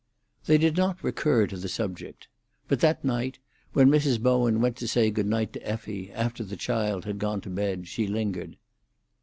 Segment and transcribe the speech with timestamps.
[0.47, 2.27] They did not recur to the subject.
[2.67, 3.37] But that night,
[3.73, 4.19] when Mrs.
[4.19, 7.87] Bowen went to say good night to Effie, after the child had gone to bed,
[7.87, 8.57] she lingered.